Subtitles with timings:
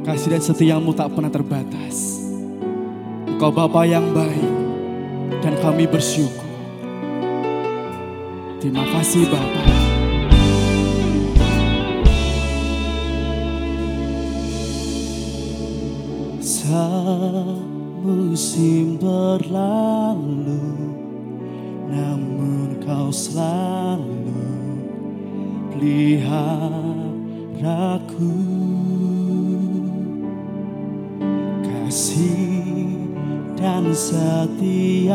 [0.00, 2.20] Kasih dan setiamu tak pernah terbatas.
[3.28, 4.52] Engkau Bapa yang baik
[5.40, 6.48] dan kami bersyukur.
[8.60, 9.80] Terima kasih Bapa.
[18.00, 20.62] Musim berlalu
[21.90, 24.46] Namun kau selalu
[25.74, 26.90] peliharaku
[31.90, 33.10] Kasih
[33.58, 35.10] dan setiamu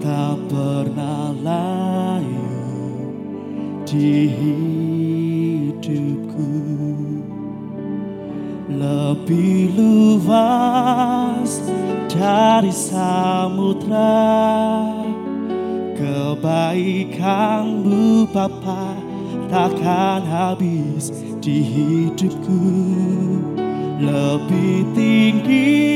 [0.00, 2.64] Tak pernah layu
[3.84, 4.32] di
[5.76, 6.56] hidupku.
[8.72, 11.60] Lebih luas
[12.08, 14.24] dari samudra
[16.00, 17.44] kebaikanmu
[18.32, 18.96] Bapa
[19.52, 21.12] takkan habis
[21.44, 23.19] di hidupku
[24.00, 25.92] lebih tinggi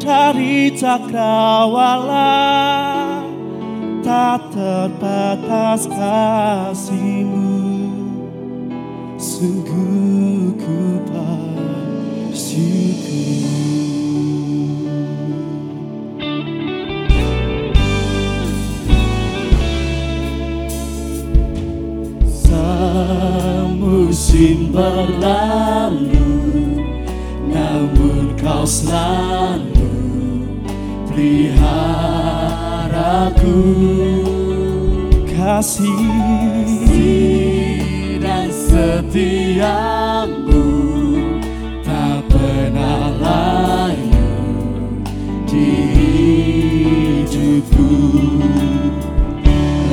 [0.00, 2.40] dari cakrawala.
[4.00, 7.52] Tak terbatas kasihmu.
[9.18, 10.86] Sungguh ku
[23.86, 26.25] Musim berlalu
[27.86, 29.94] Namun kau selalu
[31.06, 32.02] peliharaku.
[35.30, 35.94] Kasih
[38.18, 39.70] dan setiamu
[41.86, 44.34] Tak pernah layu
[45.46, 45.70] di
[47.22, 47.86] hidupku.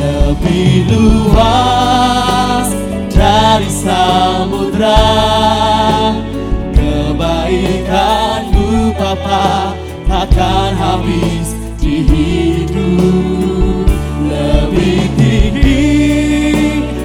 [0.02, 2.73] Lebih luas
[3.13, 5.05] dari samudra
[7.53, 9.77] Kebaikanmu Bapa
[10.09, 13.85] takkan habis di hidup.
[14.25, 16.01] Lebih tinggi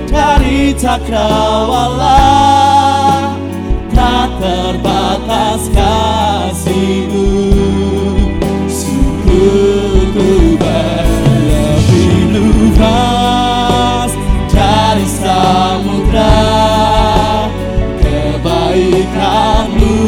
[0.09, 2.25] dari cakrawala
[3.93, 7.58] Tak terbatas kasihmu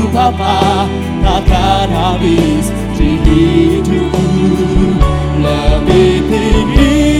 [0.08, 0.88] Bapa
[1.20, 4.96] takkan habis di hidupku
[5.36, 7.12] Lebih tinggi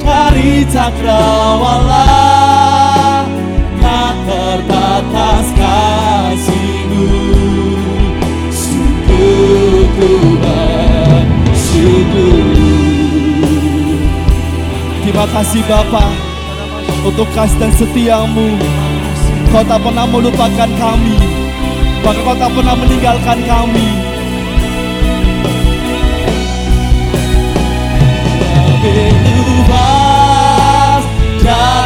[0.00, 2.08] dari cakrawala
[3.86, 7.06] Tak terbatas kasihmu.
[8.50, 10.10] Sungguh ku
[10.42, 12.50] bersyukur.
[15.06, 16.10] Terima kasih Bapak
[17.06, 18.58] untuk kasih dan setiamu.
[19.54, 21.14] Kau tak pernah melupakan kami,
[22.06, 23.88] bahkan kau tak pernah meninggalkan kami.
[28.62, 29.10] Lebih
[31.42, 31.85] dari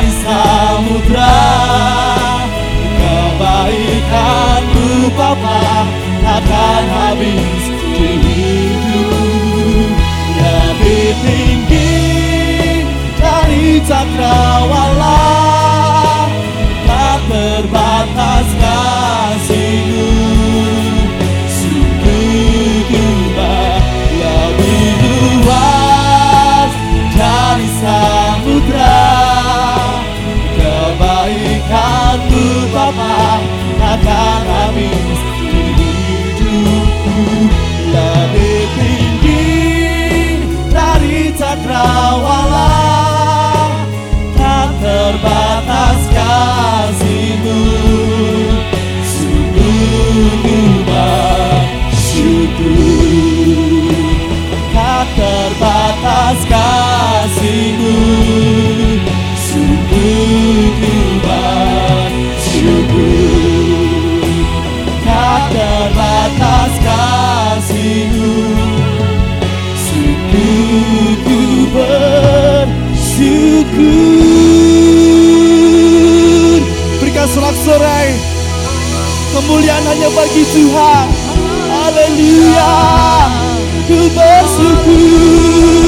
[73.76, 76.62] bersyukur
[76.98, 78.18] Berikan sorak-sorai
[79.30, 81.06] Kemuliaan hanya bagi Tuhan.
[81.70, 82.74] Haleluya.
[83.86, 85.79] Ku bersyukur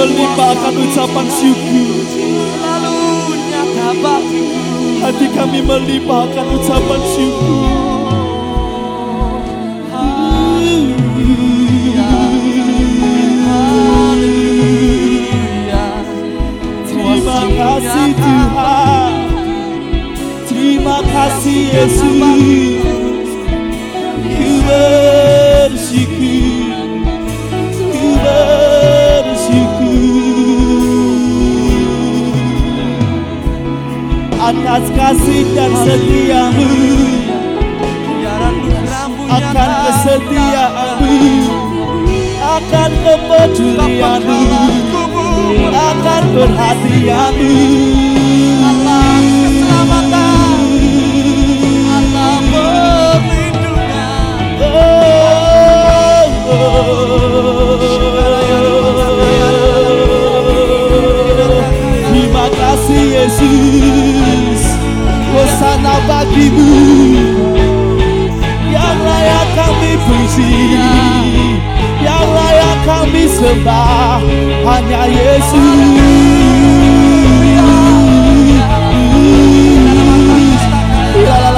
[0.00, 2.00] melimpahkan ucapan syukur.
[5.00, 7.68] Hati kami melimpahkan ucapan syukur.
[16.88, 19.12] Terima kasih Tuhan.
[20.48, 22.99] Terima kasih Yesus.
[34.50, 36.66] atas kasih dan setiamu
[39.30, 41.22] akan kesetiaanmu
[42.42, 44.42] akan kepedulianmu
[45.70, 47.54] akan perhatianmu
[54.66, 54.74] oh,
[56.50, 56.90] oh, oh.
[62.10, 64.09] terima kasih Yesus
[66.30, 66.70] hatimu
[68.70, 70.78] Yang layak kami puji
[72.00, 74.22] Yang layak kami sembah
[74.64, 75.90] Hanya Yesus.
[81.20, 81.50] la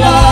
[0.00, 0.31] la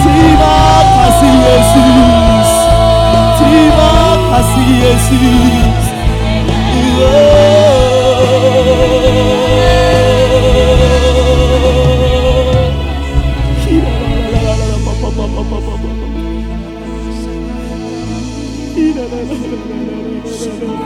[0.00, 0.60] Terima
[0.96, 2.48] kasih Yesus
[3.40, 3.92] Terima
[4.32, 5.80] kasih Yesus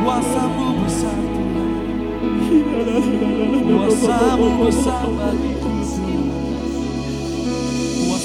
[0.05, 1.19] Kuasamu besar
[2.44, 5.08] Tuhan Kuasamu besar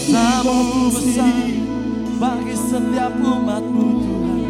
[0.09, 1.37] kuasamu besar
[2.17, 4.41] bagi setiap umatmu Tuhan.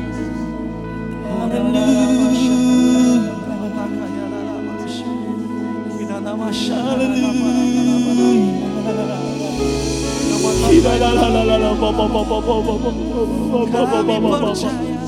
[13.70, 15.04] Kami percaya,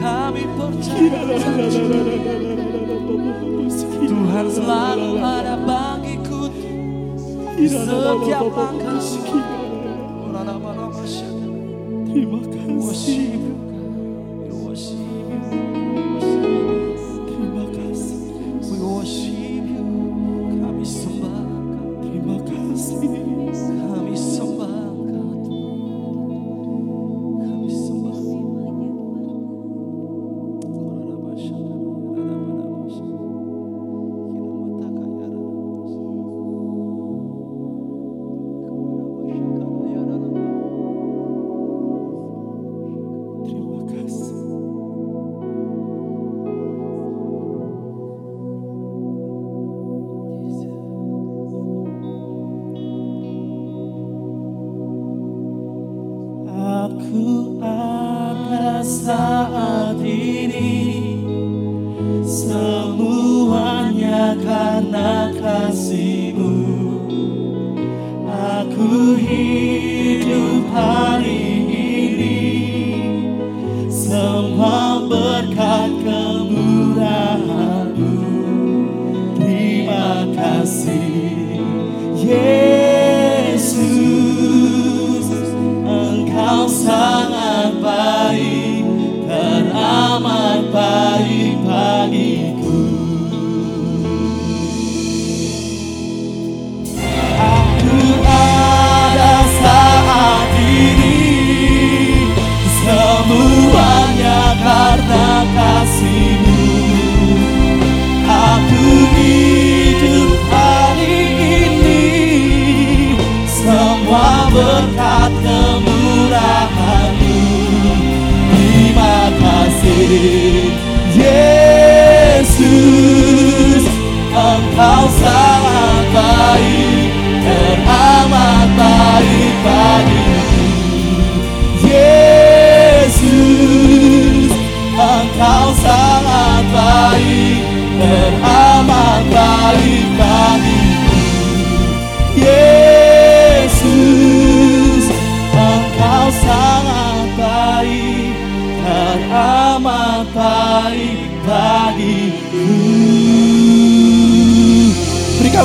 [0.00, 1.20] kami percaya
[4.02, 5.54] Tuhan selalu ada
[7.68, 9.02] Sătea manca
[10.28, 11.24] Ora la mama șa
[12.12, 13.41] Prima cansi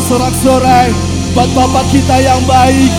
[0.07, 0.87] Berikan sorak-sorai
[1.35, 2.91] buat Bapak kita yang baik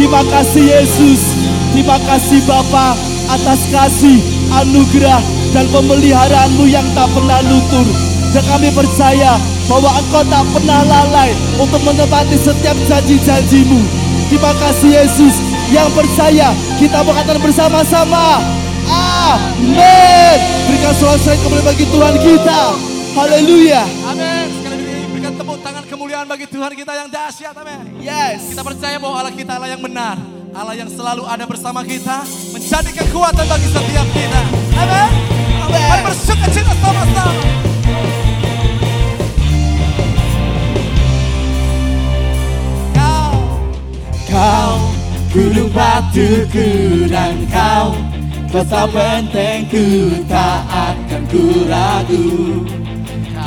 [0.00, 1.36] Terima kasih Yesus
[1.76, 2.96] Terima kasih Bapa
[3.28, 4.16] atas kasih,
[4.56, 5.20] anugerah,
[5.52, 7.84] dan pemeliharaanmu yang tak pernah luntur.
[8.32, 9.36] Dan kami percaya
[9.68, 13.84] bahwa engkau tak pernah lalai untuk menepati setiap janji-janjimu.
[14.32, 18.40] Terima kasih Yesus yang percaya kita berkata bersama-sama.
[18.88, 20.40] Amin.
[20.64, 22.60] Berikan selesai kembali bagi Tuhan kita.
[23.12, 23.97] Haleluya.
[25.88, 27.56] Kemuliaan bagi Tuhan kita yang dahsyat.
[27.56, 28.04] Amin.
[28.04, 28.52] Yes.
[28.52, 30.20] Kita percaya bahwa Allah kita Allah yang benar.
[30.52, 32.28] Allah yang selalu ada bersama kita.
[32.52, 34.40] Menjadi kekuatan bagi setiap kita.
[34.76, 35.10] Amin.
[35.68, 37.32] Mari bersuka cita sama-sama.
[42.92, 43.32] Kau,
[44.28, 44.72] Kau
[45.28, 47.92] gunung batuku dan kau
[48.48, 52.24] Kota bentengku tak akan ku ragu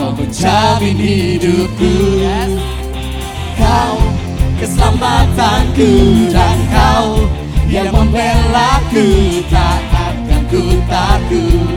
[0.02, 2.26] Kau menjamin hidupku.
[3.54, 4.02] Kau
[4.58, 5.90] keselamatanku
[6.34, 7.30] dan kau
[7.70, 9.06] Yang membelaku
[9.54, 11.70] tak akan ku takut.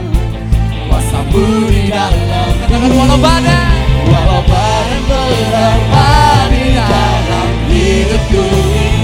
[0.89, 2.49] Kuasamu di dalam.
[2.65, 3.77] Katakan walau badai.
[4.09, 6.09] Walau menerpa
[6.49, 8.45] di dalam hidupku.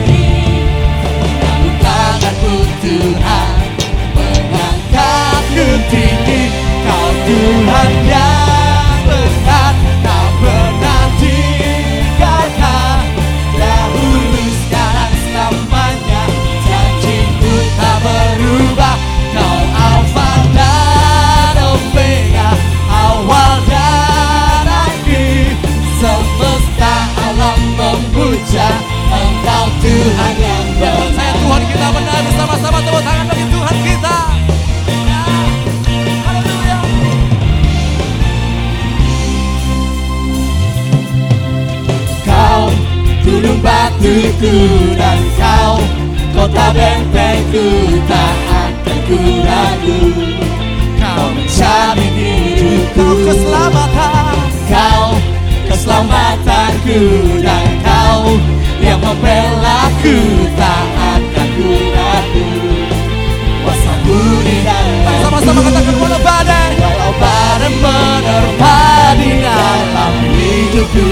[0.01, 0.25] Ini
[2.81, 3.53] Tuhan
[4.17, 6.41] Mengangkatku tinggi.
[6.81, 8.30] Kau Tuhan yang
[29.81, 30.65] Tuhan yang
[31.17, 34.17] Saya benar Tuhan kita benar bersama-sama tepuk tangan bagi Tuhan kita.
[35.09, 35.21] Ya.
[36.21, 36.79] Haleluya.
[42.29, 42.63] Kau
[43.25, 44.57] gunung batuku
[45.01, 45.73] dan kau
[46.31, 47.65] Kota bentengku
[48.05, 50.01] tak akan ku ragu
[51.01, 54.37] Kau menjamin hidupku Kau keselamatan.
[54.69, 55.05] Kau
[55.73, 57.01] keselamatanku
[57.41, 57.70] dan
[58.81, 60.17] Yang membelaku
[60.57, 62.47] tak akan ku ragu
[63.61, 66.69] Kuasamu di dalam Sama-sama katakan walau badai.
[66.81, 68.77] Walau badai menerpa
[69.21, 71.07] di dalam hidupku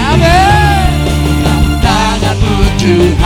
[0.00, 0.88] Amin.
[1.84, 3.19] tanganmu Tuhan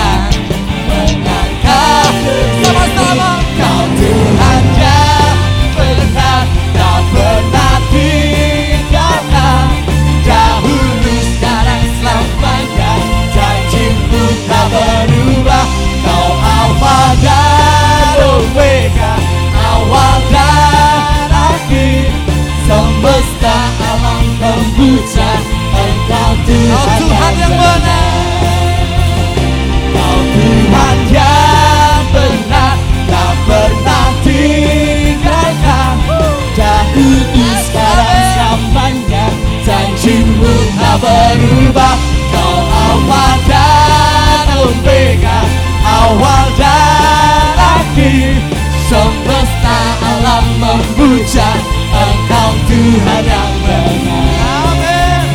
[41.04, 41.96] berubah
[42.32, 45.38] Kau Alfa dan Omega
[45.84, 48.40] Awal dan akhir
[48.88, 51.49] Semesta alam memuja
[51.92, 55.26] Engkau Tuhan yang benar Amin.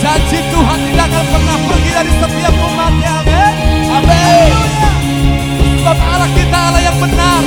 [0.00, 3.14] Janji Tuhan tidak akan pernah pergi dari setiap umatnya.
[3.20, 3.52] Amin.
[4.00, 4.52] Amin.
[5.80, 7.42] Sebab Allah kita Allah yang benar,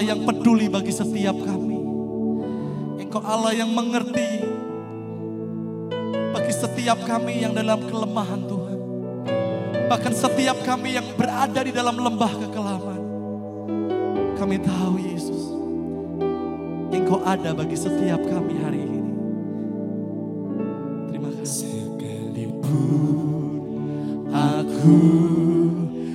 [0.00, 1.76] Allah yang peduli bagi setiap kami.
[3.04, 4.48] Engkau Allah yang mengerti
[6.32, 8.80] bagi setiap kami yang dalam kelemahan Tuhan.
[9.92, 13.00] Bahkan setiap kami yang berada di dalam lembah kekelaman.
[14.40, 15.52] Kami tahu Yesus,
[16.96, 19.04] Engkau ada bagi setiap kami hari ini.
[21.12, 21.76] Terima kasih.
[21.76, 23.52] Sekalipun
[24.32, 24.96] aku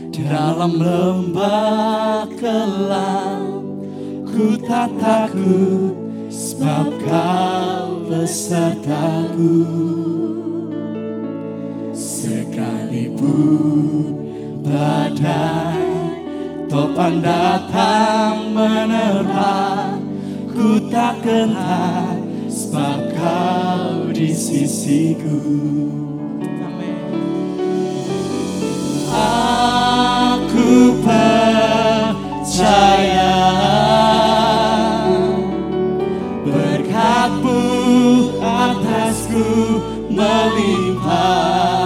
[0.10, 3.35] dalam lembah kelam,
[4.36, 5.96] ku tak takut
[6.28, 9.64] sebab kau besertaku.
[11.96, 13.32] Sekalipun
[14.60, 15.88] badai
[16.68, 19.96] topan datang menerpa,
[20.52, 22.20] ku tak gentar
[22.52, 25.40] sebab kau di sisiku.
[29.16, 32.36] Aku percaya
[40.10, 41.86] melimpah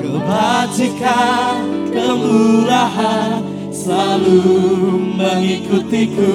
[0.00, 1.56] kebajikan
[1.90, 4.42] kemurahan selalu
[5.16, 6.34] mengikutiku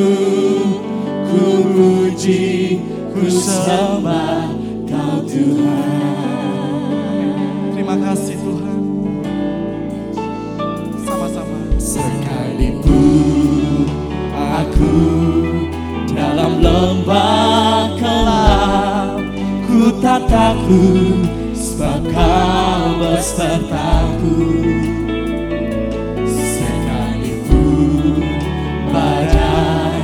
[1.31, 2.79] ku puji
[3.13, 4.49] ku sembah
[4.87, 6.05] kau Tuhan
[7.85, 8.81] Terima kasih Tuhan.
[11.05, 11.59] Sama-sama.
[11.79, 13.87] Sekalipun
[14.33, 14.95] aku
[16.11, 17.94] dalam lembah
[19.95, 21.23] Ku tak takut
[21.55, 24.43] sebab kau besertaku.
[26.27, 28.19] Sekalipun
[28.91, 30.03] badai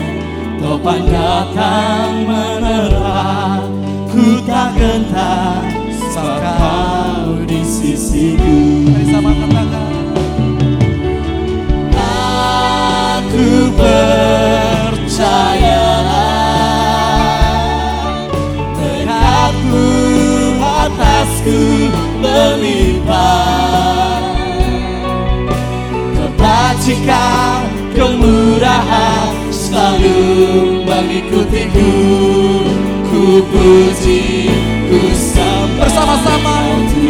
[0.63, 3.67] topan datang menerpa
[4.08, 5.60] Ku tak gentar
[5.91, 8.61] sebab kau di sisiku
[30.12, 31.91] selalu mengikutiku
[33.12, 34.47] Ku puji,
[34.88, 36.56] ku sembah Bersama-sama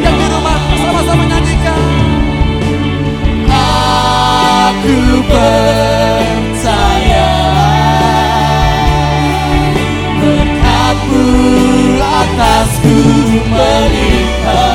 [0.02, 1.82] yang di rumah bersama-sama nyanyikan.
[3.52, 4.98] Aku
[5.30, 7.30] percaya
[10.18, 11.26] Berkatmu
[12.02, 12.98] atasku
[13.46, 14.74] melimpah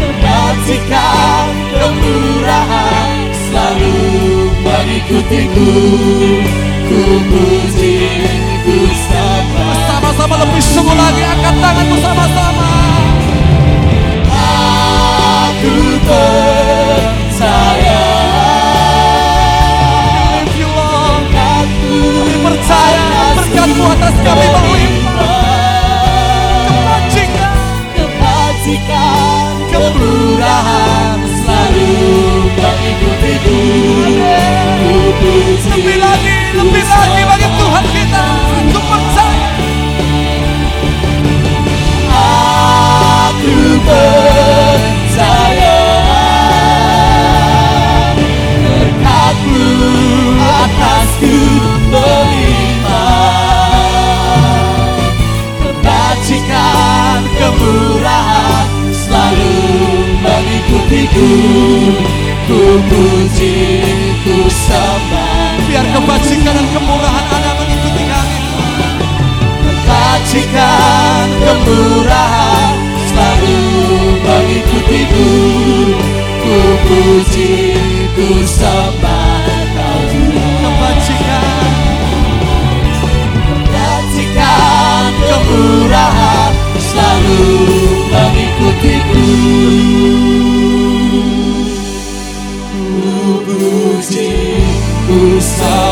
[0.00, 3.10] Kebajikan, kemurahan
[3.46, 4.35] Selalu
[5.06, 5.70] mengikutiku
[6.86, 7.98] Ku puji,
[8.62, 12.70] ku sembah Bersama-sama lebih sungguh lagi angkat tangan bersama-sama.
[14.30, 18.02] Aku percaya
[22.06, 25.42] Kami percaya berkatmu atas kami melimpah.
[26.66, 32.35] Kebajikan, kebajikan, kemurahan selalu
[35.66, 38.24] lebih lagi, lebih lagi bagi Tuhan kita.
[38.62, 39.50] Untuk percaya.
[43.26, 44.35] Aku percaya
[78.26, 78.34] ku
[93.46, 94.28] puji
[95.06, 95.85] ku sembah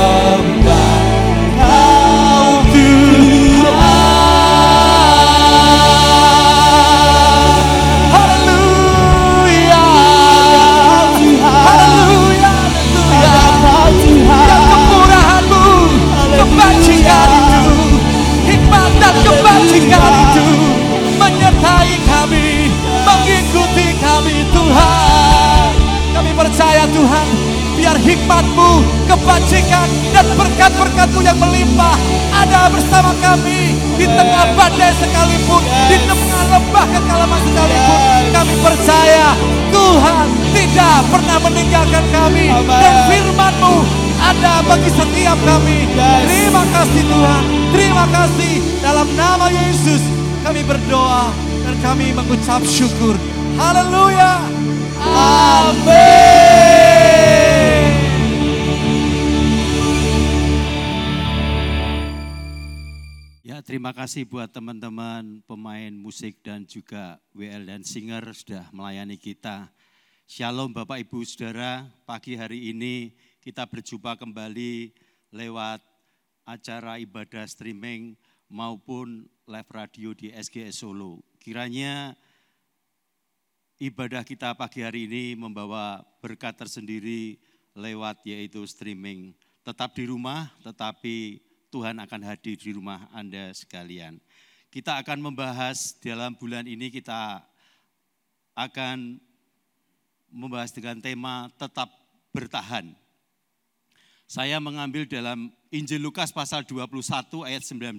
[30.65, 31.93] berkat-berkatmu yang melimpah
[32.33, 35.61] ada bersama kami di tengah badai sekalipun,
[35.93, 38.01] di tengah lembah kekalaman sekalipun.
[38.33, 39.29] Kami percaya
[39.69, 43.77] Tuhan tidak pernah meninggalkan kami dan firman-Mu
[44.25, 45.79] ada bagi setiap kami.
[46.33, 47.43] Terima kasih Tuhan,
[47.77, 50.01] terima kasih dalam nama Yesus
[50.49, 51.29] kami berdoa
[51.61, 53.21] dan kami mengucap syukur.
[53.61, 54.41] Haleluya.
[55.05, 56.24] Amin.
[63.65, 69.73] Terima kasih buat teman-teman pemain musik dan juga WL dan singer sudah melayani kita.
[70.29, 74.93] Shalom Bapak Ibu Saudara, pagi hari ini kita berjumpa kembali
[75.33, 75.81] lewat
[76.45, 78.13] acara ibadah streaming
[78.53, 81.25] maupun live radio di SGS Solo.
[81.41, 82.13] Kiranya
[83.81, 87.41] ibadah kita pagi hari ini membawa berkat tersendiri
[87.73, 89.33] lewat yaitu streaming.
[89.65, 91.41] Tetap di rumah, tetapi
[91.75, 94.23] Tuhan akan hadir di rumah Anda sekalian.
[94.71, 97.43] Kita akan membahas dalam bulan ini kita
[98.55, 99.19] akan
[100.31, 101.91] membahas dengan tema tetap
[102.31, 102.95] bertahan.
[104.31, 107.99] Saya mengambil dalam Injil Lukas pasal 21 ayat 19.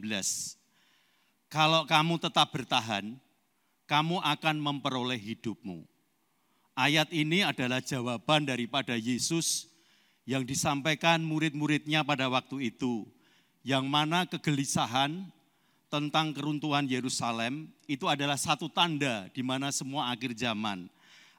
[1.52, 3.20] Kalau kamu tetap bertahan,
[3.92, 5.84] kamu akan memperoleh hidupmu.
[6.80, 9.68] Ayat ini adalah jawaban daripada Yesus
[10.24, 13.08] yang disampaikan murid-muridnya pada waktu itu
[13.65, 15.25] yang mana kegelisahan
[15.89, 20.86] tentang keruntuhan Yerusalem itu adalah satu tanda di mana semua akhir zaman.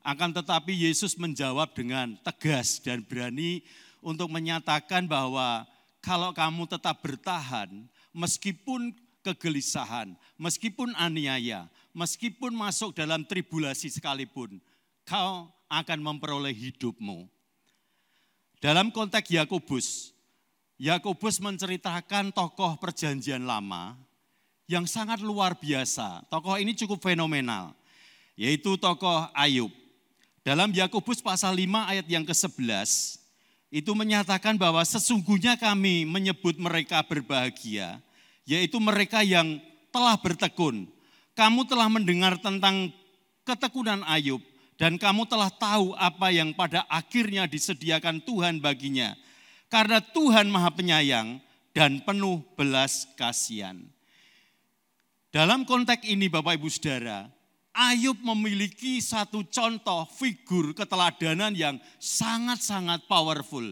[0.03, 3.63] Akan tetapi Yesus menjawab dengan tegas dan berani
[4.03, 5.67] untuk menyatakan bahwa
[6.03, 7.71] kalau kamu tetap bertahan,
[8.11, 8.91] meskipun
[9.23, 14.63] kegelisahan, meskipun aniaya, meskipun masuk dalam tribulasi sekalipun,
[15.03, 17.27] kau akan memperoleh hidupmu.
[18.63, 20.16] Dalam konteks Yakobus,
[20.77, 23.97] Yakobus menceritakan tokoh perjanjian lama
[24.69, 26.29] yang sangat luar biasa.
[26.29, 27.73] Tokoh ini cukup fenomenal,
[28.37, 29.73] yaitu tokoh Ayub.
[30.45, 33.19] Dalam Yakobus pasal 5 ayat yang ke-11,
[33.73, 37.99] itu menyatakan bahwa sesungguhnya kami menyebut mereka berbahagia,
[38.45, 39.59] yaitu mereka yang
[39.89, 40.87] telah bertekun.
[41.33, 42.93] Kamu telah mendengar tentang
[43.49, 44.45] ketekunan Ayub,
[44.77, 49.17] dan kamu telah tahu apa yang pada akhirnya disediakan Tuhan baginya
[49.67, 51.43] karena Tuhan Maha Penyayang
[51.77, 53.77] dan penuh belas kasihan.
[55.29, 57.29] Dalam konteks ini Bapak Ibu Saudara,
[57.77, 63.69] Ayub memiliki satu contoh figur keteladanan yang sangat-sangat powerful.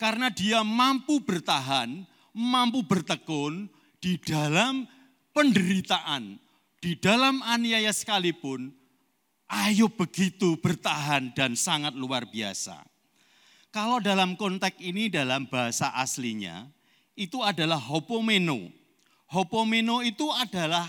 [0.00, 3.68] Karena dia mampu bertahan, mampu bertekun
[4.00, 4.88] di dalam
[5.36, 6.40] penderitaan,
[6.80, 8.72] di dalam aniaya sekalipun,
[9.44, 12.93] Ayub begitu bertahan dan sangat luar biasa.
[13.74, 16.70] Kalau dalam konteks ini dalam bahasa aslinya
[17.18, 18.70] itu adalah hopomeno.
[19.26, 20.86] Hopomeno itu adalah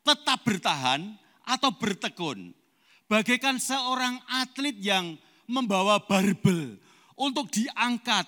[0.00, 1.12] tetap bertahan
[1.44, 2.56] atau bertekun.
[3.04, 6.80] Bagaikan seorang atlet yang membawa barbel
[7.20, 8.24] untuk diangkat.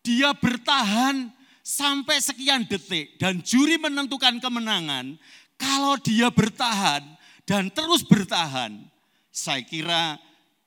[0.00, 1.28] Dia bertahan
[1.60, 5.20] sampai sekian detik dan juri menentukan kemenangan.
[5.60, 7.04] Kalau dia bertahan
[7.44, 8.80] dan terus bertahan,
[9.28, 10.16] saya kira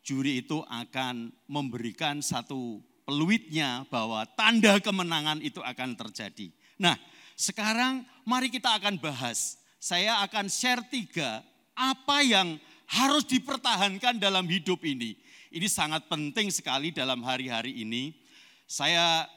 [0.10, 6.50] juri itu akan memberikan satu peluitnya bahwa tanda kemenangan itu akan terjadi.
[6.82, 6.98] Nah,
[7.38, 9.62] sekarang mari kita akan bahas.
[9.78, 11.46] Saya akan share tiga
[11.78, 12.58] apa yang
[12.90, 15.14] harus dipertahankan dalam hidup ini.
[15.54, 18.18] Ini sangat penting sekali dalam hari-hari ini.
[18.66, 19.30] Saya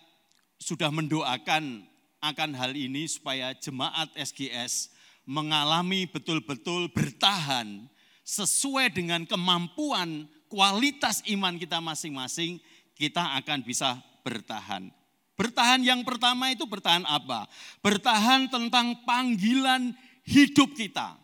[0.57, 1.85] sudah mendoakan
[2.25, 4.89] akan hal ini supaya jemaat SGS
[5.29, 7.87] mengalami betul-betul bertahan
[8.23, 12.61] sesuai dengan kemampuan kualitas iman kita masing-masing,
[12.93, 14.93] kita akan bisa bertahan.
[15.33, 17.49] Bertahan yang pertama itu bertahan apa?
[17.81, 19.97] Bertahan tentang panggilan
[20.29, 21.17] hidup kita.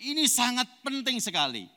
[0.00, 1.68] Ini sangat penting sekali.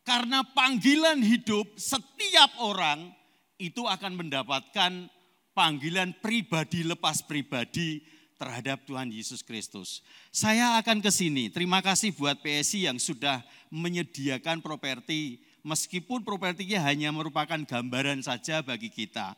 [0.00, 3.12] Karena panggilan hidup setiap orang
[3.60, 5.12] itu akan mendapatkan
[5.52, 10.04] panggilan pribadi lepas pribadi terhadap Tuhan Yesus Kristus.
[10.28, 11.48] Saya akan ke sini.
[11.48, 18.92] Terima kasih buat PSI yang sudah menyediakan properti meskipun propertinya hanya merupakan gambaran saja bagi
[18.92, 19.32] kita.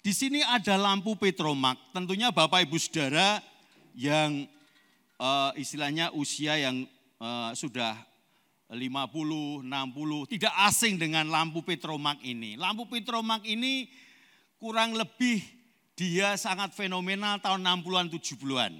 [0.00, 3.42] Di sini ada lampu petromak, tentunya Bapak Ibu Saudara
[3.98, 4.46] yang
[5.18, 6.86] uh, istilahnya usia yang
[7.18, 7.98] uh, sudah
[8.70, 12.56] 50, 60, tidak asing dengan lampu petromak ini.
[12.56, 13.88] Lampu petromak ini
[14.56, 15.42] kurang lebih
[15.94, 18.72] dia sangat fenomenal tahun 60-an, 70-an.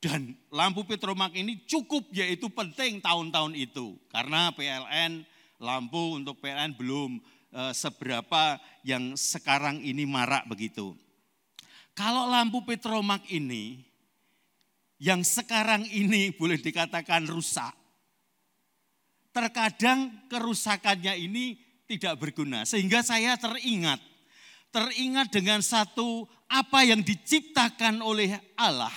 [0.00, 4.00] Dan lampu petromak ini cukup yaitu penting tahun-tahun itu.
[4.08, 5.28] Karena PLN
[5.60, 7.20] lampu untuk PLN belum
[7.52, 10.96] eh, seberapa yang sekarang ini marak begitu.
[11.92, 13.84] Kalau lampu petromak ini
[14.96, 17.76] yang sekarang ini boleh dikatakan rusak.
[19.30, 21.54] Terkadang kerusakannya ini
[21.86, 24.02] tidak berguna sehingga saya teringat
[24.70, 28.94] teringat dengan satu apa yang diciptakan oleh Allah.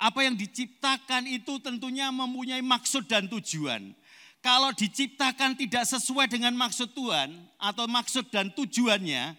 [0.00, 3.92] Apa yang diciptakan itu tentunya mempunyai maksud dan tujuan.
[4.40, 9.36] Kalau diciptakan tidak sesuai dengan maksud Tuhan atau maksud dan tujuannya,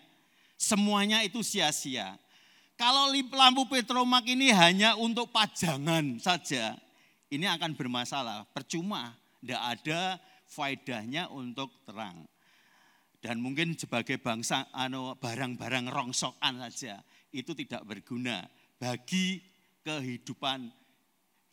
[0.54, 2.18] semuanya itu sia-sia.
[2.78, 6.78] Kalau lampu petromak ini hanya untuk pajangan saja,
[7.34, 10.02] ini akan bermasalah, percuma, tidak ada
[10.46, 12.30] faedahnya untuk terang
[13.22, 18.42] dan mungkin sebagai bangsa anu barang-barang rongsokan saja itu tidak berguna
[18.82, 19.40] bagi
[19.86, 20.74] kehidupan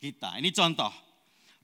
[0.01, 0.41] kita.
[0.41, 1.08] Ini contoh.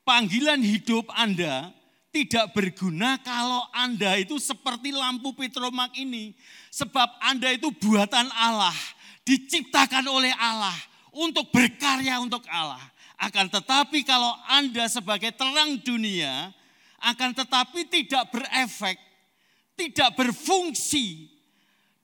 [0.06, 1.74] Panggilan hidup Anda
[2.14, 6.38] tidak berguna kalau Anda itu seperti lampu petromak ini.
[6.70, 8.76] Sebab Anda itu buatan Allah,
[9.26, 10.78] diciptakan oleh Allah
[11.12, 12.82] untuk berkarya untuk Allah.
[13.18, 16.54] Akan tetapi kalau Anda sebagai terang dunia,
[17.02, 19.02] akan tetapi tidak berefek
[19.76, 21.28] tidak berfungsi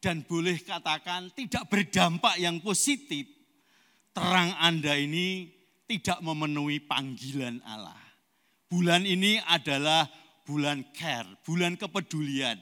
[0.04, 3.26] dan boleh katakan tidak berdampak yang positif,
[4.12, 5.48] terang Anda ini
[5.91, 7.99] tidak memenuhi panggilan Allah.
[8.71, 10.08] Bulan ini adalah
[10.47, 12.56] bulan care, bulan kepedulian.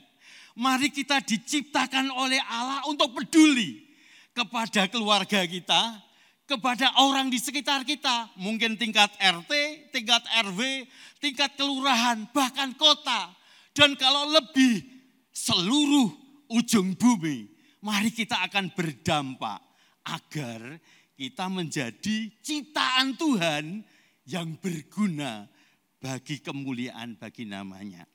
[0.57, 3.85] Mari kita diciptakan oleh Allah untuk peduli
[4.33, 6.01] kepada keluarga kita,
[6.49, 9.53] kepada orang di sekitar kita, mungkin tingkat RT,
[9.93, 10.89] tingkat RW,
[11.21, 13.29] tingkat kelurahan, bahkan kota.
[13.77, 14.81] Dan kalau lebih
[15.29, 16.09] seluruh
[16.49, 17.45] ujung bumi,
[17.85, 19.61] mari kita akan berdampak
[20.09, 20.81] agar
[21.19, 23.83] kita menjadi ciptaan Tuhan
[24.23, 25.51] yang berguna
[25.99, 28.07] bagi kemuliaan bagi namanya.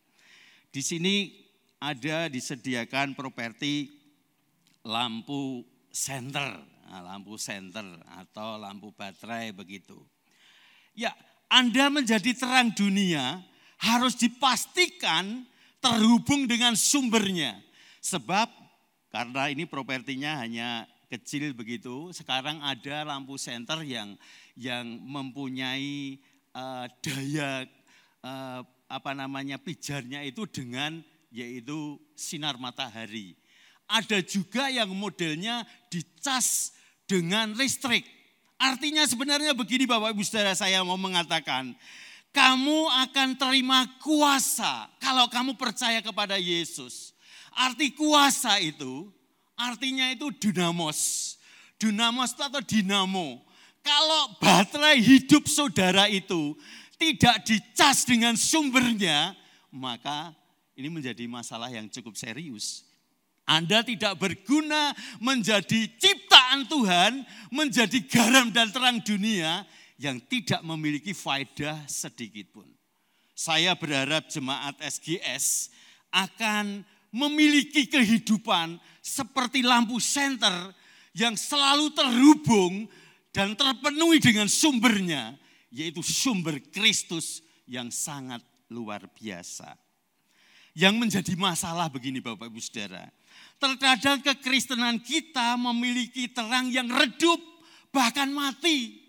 [0.73, 1.29] Di sini
[1.85, 3.93] ada disediakan properti
[4.89, 7.85] lampu senter, nah, lampu senter
[8.25, 10.01] atau lampu baterai begitu.
[10.97, 11.13] Ya,
[11.53, 13.45] Anda menjadi terang dunia
[13.85, 15.45] harus dipastikan
[15.85, 17.61] terhubung dengan sumbernya.
[18.01, 18.49] Sebab
[19.13, 24.19] karena ini propertinya hanya kecil begitu, sekarang ada lampu senter yang
[24.59, 26.19] yang mempunyai
[26.55, 27.71] uh, daya
[28.27, 30.99] uh, apa namanya pijarnya itu dengan
[31.31, 33.39] yaitu sinar matahari.
[33.87, 36.75] Ada juga yang modelnya dicas
[37.07, 38.03] dengan listrik.
[38.59, 41.77] Artinya sebenarnya begini Bapak Ibu Saudara saya mau mengatakan,
[42.35, 47.15] kamu akan terima kuasa kalau kamu percaya kepada Yesus.
[47.55, 49.14] Arti kuasa itu,
[49.59, 51.35] artinya itu dinamos.
[51.79, 53.43] Dinamos atau dinamo.
[53.85, 56.57] Kalau baterai hidup saudara itu
[56.97, 59.37] tidak dicas dengan sumbernya,
[59.69, 60.33] maka
[60.79, 62.87] ini menjadi masalah yang cukup serius.
[63.45, 67.13] Anda tidak berguna menjadi ciptaan Tuhan,
[67.53, 69.69] menjadi garam dan terang dunia,
[70.01, 72.67] yang tidak memiliki faedah sedikit pun.
[73.37, 75.71] Saya berharap jemaat SGS
[76.09, 80.73] akan memiliki kehidupan seperti lampu senter
[81.13, 82.89] yang selalu terhubung
[83.37, 85.37] dan terpenuhi dengan sumbernya,
[85.69, 88.41] yaitu sumber Kristus yang sangat
[88.73, 89.77] luar biasa.
[90.75, 93.07] Yang menjadi masalah begini Bapak Ibu Saudara,
[93.63, 97.39] terkadang kekristenan kita memiliki terang yang redup,
[97.95, 99.05] bahkan mati.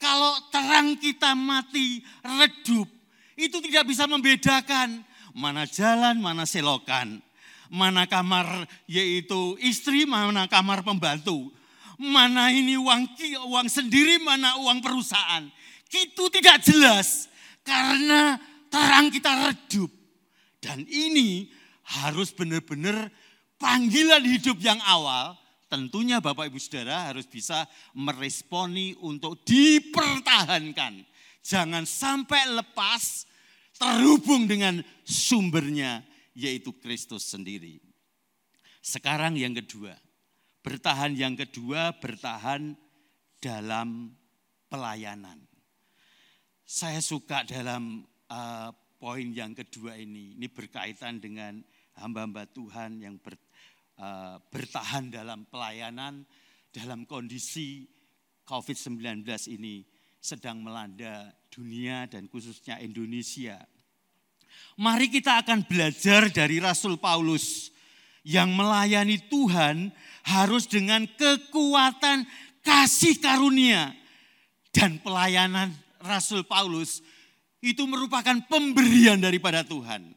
[0.00, 2.90] Kalau terang kita mati, redup,
[3.38, 7.23] itu tidak bisa membedakan mana jalan, mana selokan.
[7.74, 11.50] Mana kamar yaitu istri, mana kamar pembantu.
[11.98, 13.02] Mana ini uang,
[13.50, 15.42] uang sendiri, mana uang perusahaan.
[15.90, 17.26] Itu tidak jelas
[17.66, 18.38] karena
[18.70, 19.90] terang kita redup.
[20.62, 21.50] Dan ini
[21.82, 23.10] harus benar-benar
[23.58, 25.34] panggilan hidup yang awal
[25.74, 27.66] tentunya Bapak Ibu Saudara harus bisa
[27.98, 31.02] meresponi untuk dipertahankan.
[31.42, 33.26] Jangan sampai lepas
[33.74, 37.80] terhubung dengan sumbernya yaitu Kristus sendiri.
[38.84, 39.96] Sekarang yang kedua,
[40.60, 42.76] bertahan yang kedua bertahan
[43.40, 44.12] dalam
[44.68, 45.40] pelayanan.
[46.64, 48.70] Saya suka dalam uh,
[49.00, 50.36] poin yang kedua ini.
[50.36, 51.60] Ini berkaitan dengan
[51.96, 53.36] hamba-hamba Tuhan yang ber,
[53.94, 56.26] Eh, bertahan dalam pelayanan
[56.74, 57.86] dalam kondisi
[58.42, 59.22] COVID-19
[59.54, 59.86] ini
[60.18, 63.62] sedang melanda dunia dan khususnya Indonesia.
[64.74, 67.70] Mari kita akan belajar dari Rasul Paulus
[68.26, 72.26] yang melayani Tuhan harus dengan kekuatan
[72.64, 73.92] kasih karunia
[74.74, 75.70] dan pelayanan
[76.02, 77.04] Rasul Paulus
[77.62, 80.12] itu merupakan pemberian daripada Tuhan.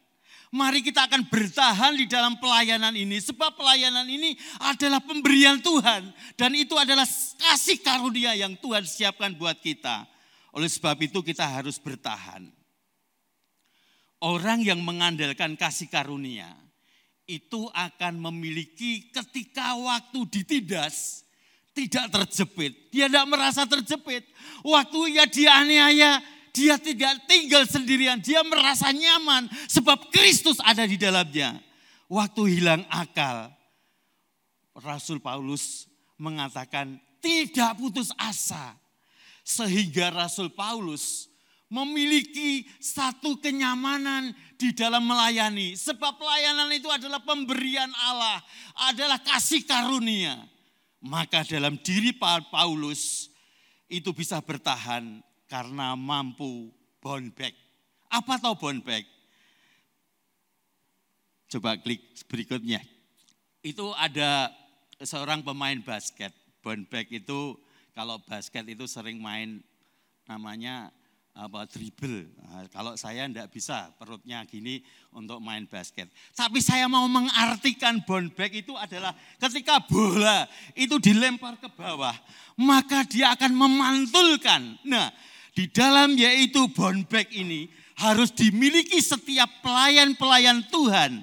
[0.48, 3.20] Mari kita akan bertahan di dalam pelayanan ini.
[3.20, 6.08] Sebab pelayanan ini adalah pemberian Tuhan.
[6.40, 7.04] Dan itu adalah
[7.36, 10.08] kasih karunia yang Tuhan siapkan buat kita.
[10.56, 12.57] Oleh sebab itu kita harus bertahan.
[14.18, 16.50] Orang yang mengandalkan kasih karunia
[17.28, 21.28] itu akan memiliki ketika waktu ditindas
[21.78, 22.90] tidak terjepit.
[22.90, 24.26] Dia tidak merasa terjepit.
[24.66, 26.18] Waktu ia dianiaya,
[26.50, 31.62] dia tidak tinggal sendirian, dia merasa nyaman sebab Kristus ada di dalamnya.
[32.10, 33.54] Waktu hilang akal,
[34.74, 35.86] Rasul Paulus
[36.18, 38.74] mengatakan tidak putus asa.
[39.48, 41.32] Sehingga Rasul Paulus
[41.68, 45.76] memiliki satu kenyamanan di dalam melayani.
[45.76, 48.40] Sebab pelayanan itu adalah pemberian Allah,
[48.92, 50.40] adalah kasih karunia.
[51.04, 53.30] Maka dalam diri Paulus
[53.88, 56.72] itu bisa bertahan karena mampu
[57.04, 57.54] bound back.
[58.08, 59.04] Apa tahu bound back?
[61.48, 62.84] Coba klik berikutnya.
[63.64, 64.52] Itu ada
[65.00, 66.32] seorang pemain basket.
[66.64, 67.56] Bound back itu
[67.96, 69.64] kalau basket itu sering main
[70.28, 70.92] namanya
[71.38, 72.34] apa dribble.
[72.42, 74.82] Nah, kalau saya tidak bisa perutnya gini
[75.14, 76.10] untuk main basket.
[76.34, 82.18] Tapi saya mau mengartikan bound back itu adalah ketika bola itu dilempar ke bawah,
[82.58, 84.82] maka dia akan memantulkan.
[84.82, 85.14] Nah,
[85.54, 87.70] di dalam yaitu bondback ini
[88.02, 91.22] harus dimiliki setiap pelayan-pelayan Tuhan.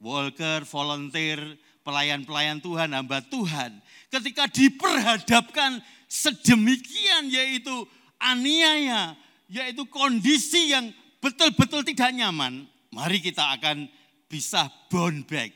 [0.00, 1.40] Walker, volunteer,
[1.84, 3.80] pelayan-pelayan Tuhan, hamba Tuhan.
[4.08, 7.84] Ketika diperhadapkan sedemikian yaitu
[8.16, 9.16] aniaya,
[9.50, 13.90] yaitu kondisi yang betul-betul tidak nyaman, mari kita akan
[14.30, 15.50] bisa bound back.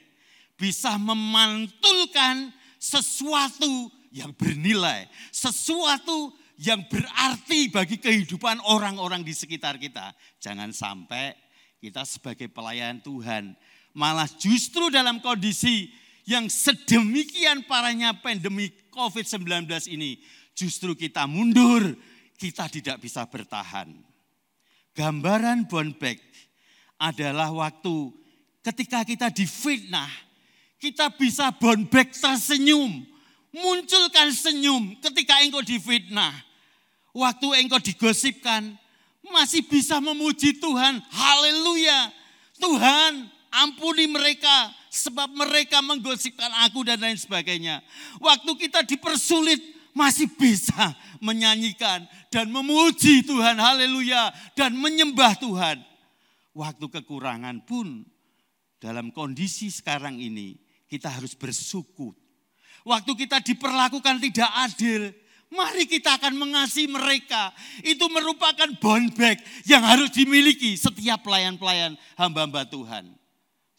[0.58, 10.14] Bisa memantulkan sesuatu yang bernilai, sesuatu yang berarti bagi kehidupan orang-orang di sekitar kita.
[10.38, 11.34] Jangan sampai
[11.82, 13.54] kita sebagai pelayan Tuhan
[13.94, 15.90] malah justru dalam kondisi
[16.26, 20.18] yang sedemikian parahnya pandemi COVID-19 ini
[20.54, 21.94] justru kita mundur,
[22.38, 23.90] kita tidak bisa bertahan.
[24.94, 26.22] Gambaran back
[26.98, 28.14] adalah waktu
[28.62, 30.10] ketika kita difitnah,
[30.78, 31.50] kita bisa
[31.90, 33.02] back tersenyum,
[33.50, 36.32] munculkan senyum ketika engkau difitnah.
[37.14, 38.74] Waktu engkau digosipkan,
[39.22, 40.98] masih bisa memuji Tuhan.
[41.10, 42.10] Haleluya.
[42.58, 47.82] Tuhan, ampuni mereka sebab mereka menggosipkan aku dan lain sebagainya.
[48.22, 53.56] Waktu kita dipersulit, masih bisa menyanyikan dan memuji Tuhan.
[53.56, 54.34] Haleluya.
[54.58, 55.80] Dan menyembah Tuhan.
[56.54, 58.04] Waktu kekurangan pun
[58.82, 62.14] dalam kondisi sekarang ini kita harus bersyukur
[62.84, 65.08] Waktu kita diperlakukan tidak adil,
[65.48, 67.56] mari kita akan mengasihi mereka.
[67.80, 73.16] Itu merupakan bond back yang harus dimiliki setiap pelayan-pelayan hamba-hamba Tuhan.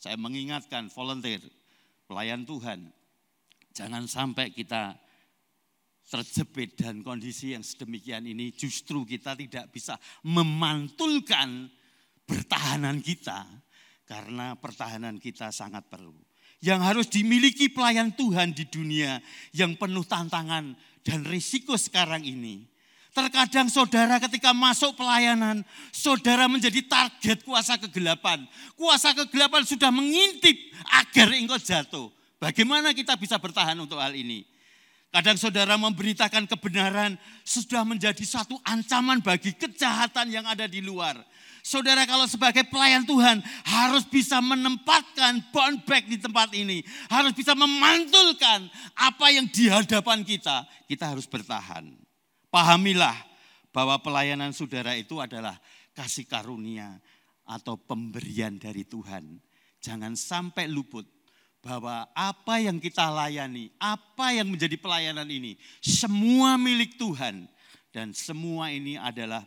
[0.01, 1.41] Saya mengingatkan volunteer,
[2.09, 2.89] pelayan Tuhan,
[3.77, 4.97] jangan sampai kita
[6.05, 11.65] terjepit dan kondisi yang sedemikian ini justru kita tidak bisa memantulkan
[12.29, 13.45] pertahanan kita
[14.05, 16.13] karena pertahanan kita sangat perlu
[16.65, 19.21] yang harus dimiliki pelayan Tuhan di dunia
[19.53, 20.73] yang penuh tantangan
[21.05, 22.65] dan risiko sekarang ini.
[23.15, 25.63] Terkadang saudara ketika masuk pelayanan,
[25.93, 28.43] saudara menjadi target kuasa kegelapan.
[28.75, 30.57] Kuasa kegelapan sudah mengintip
[30.91, 32.11] agar engkau jatuh.
[32.41, 34.43] Bagaimana kita bisa bertahan untuk hal ini?
[35.15, 37.15] Kadang saudara memberitakan kebenaran
[37.47, 41.15] sudah menjadi satu ancaman bagi kejahatan yang ada di luar.
[41.63, 46.83] Saudara kalau sebagai pelayan Tuhan harus bisa menempatkan bound back di tempat ini.
[47.07, 50.67] Harus bisa memantulkan apa yang di hadapan kita.
[50.83, 51.95] Kita harus bertahan.
[52.51, 53.15] Pahamilah
[53.71, 55.55] bahwa pelayanan saudara itu adalah
[55.95, 56.99] kasih karunia
[57.47, 59.39] atau pemberian dari Tuhan.
[59.79, 61.07] Jangan sampai luput
[61.65, 67.49] bahwa apa yang kita layani, apa yang menjadi pelayanan ini, semua milik Tuhan.
[67.89, 69.41] Dan semua ini adalah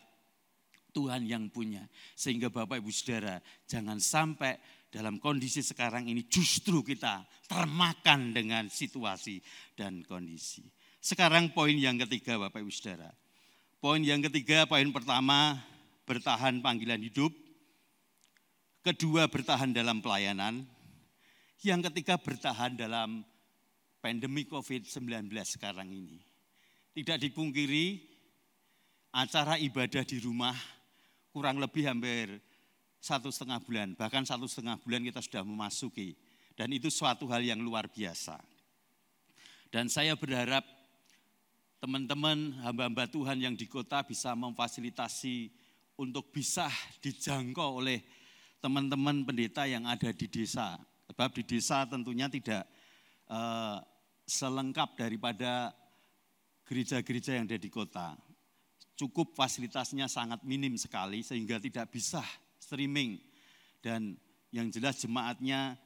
[0.91, 1.87] Tuhan yang punya.
[2.19, 3.39] Sehingga Bapak Ibu Saudara
[3.71, 4.59] jangan sampai
[4.91, 9.39] dalam kondisi sekarang ini justru kita termakan dengan situasi
[9.79, 10.64] dan kondisi.
[10.99, 13.14] Sekarang poin yang ketiga Bapak Ibu Saudara.
[13.79, 15.62] Poin yang ketiga, poin pertama
[16.03, 17.31] bertahan panggilan hidup.
[18.83, 20.66] Kedua bertahan dalam pelayanan.
[21.59, 23.27] Yang ketiga bertahan dalam
[23.99, 26.23] pandemi COVID-19 sekarang ini.
[26.95, 27.99] Tidak dipungkiri
[29.11, 30.55] acara ibadah di rumah
[31.35, 32.39] kurang lebih hampir
[33.03, 36.15] satu setengah bulan, bahkan satu setengah bulan kita sudah memasuki.
[36.55, 38.39] Dan itu suatu hal yang luar biasa.
[39.75, 40.63] Dan saya berharap
[41.83, 45.51] teman-teman hamba-hamba Tuhan yang di kota bisa memfasilitasi
[45.99, 46.71] untuk bisa
[47.03, 48.03] dijangkau oleh
[48.63, 50.79] teman-teman pendeta yang ada di desa.
[51.09, 52.69] Sebab di desa tentunya tidak
[53.33, 53.81] uh,
[54.29, 55.73] selengkap daripada
[56.69, 58.13] gereja-gereja yang ada di kota.
[58.93, 62.21] Cukup fasilitasnya sangat minim sekali sehingga tidak bisa
[62.61, 63.17] streaming.
[63.81, 64.21] Dan
[64.53, 65.81] yang jelas jemaatnya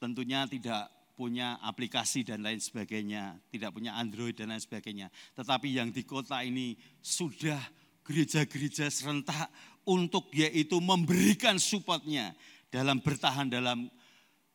[0.00, 5.12] tentunya tidak punya aplikasi dan lain sebagainya, tidak punya Android dan lain sebagainya.
[5.36, 6.72] Tetapi yang di kota ini
[7.04, 7.60] sudah
[8.02, 9.52] gereja-gereja serentak
[9.84, 12.34] untuk yaitu memberikan supportnya
[12.72, 13.86] dalam bertahan dalam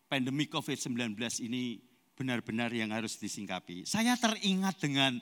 [0.07, 1.83] pandemi COVID-19 ini
[2.17, 3.85] benar-benar yang harus disingkapi.
[3.85, 5.19] Saya teringat dengan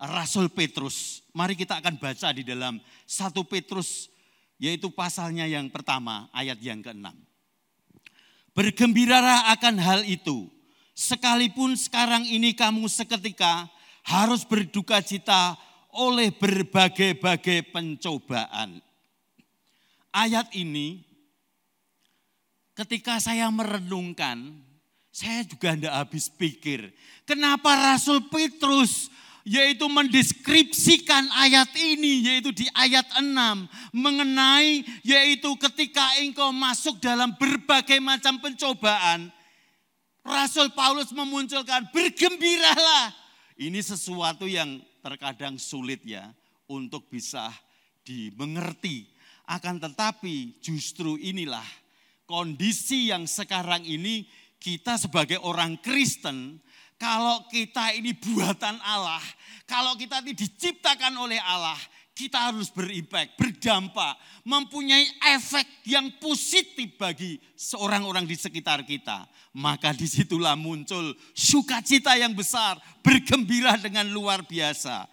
[0.00, 1.22] Rasul Petrus.
[1.30, 4.10] Mari kita akan baca di dalam satu Petrus
[4.58, 7.14] yaitu pasalnya yang pertama ayat yang keenam.
[8.52, 10.50] Bergembiralah akan hal itu.
[10.92, 13.64] Sekalipun sekarang ini kamu seketika
[14.04, 15.56] harus berduka cita
[15.92, 18.80] oleh berbagai-bagai pencobaan.
[20.12, 21.00] Ayat ini
[22.72, 24.60] ketika saya merenungkan,
[25.12, 26.92] saya juga tidak habis pikir.
[27.28, 29.12] Kenapa Rasul Petrus
[29.42, 33.26] yaitu mendeskripsikan ayat ini yaitu di ayat 6
[33.90, 39.34] mengenai yaitu ketika engkau masuk dalam berbagai macam pencobaan
[40.22, 43.10] Rasul Paulus memunculkan bergembiralah
[43.58, 46.30] ini sesuatu yang terkadang sulit ya
[46.70, 47.50] untuk bisa
[48.06, 49.10] dimengerti.
[49.46, 51.66] Akan tetapi justru inilah
[52.32, 54.24] kondisi yang sekarang ini
[54.56, 56.56] kita sebagai orang Kristen,
[56.96, 59.20] kalau kita ini buatan Allah,
[59.68, 61.76] kalau kita ini diciptakan oleh Allah,
[62.16, 64.16] kita harus berimpact, berdampak,
[64.48, 65.04] mempunyai
[65.36, 69.28] efek yang positif bagi seorang orang di sekitar kita.
[69.52, 75.04] Maka di situlah muncul sukacita yang besar, bergembira dengan luar biasa.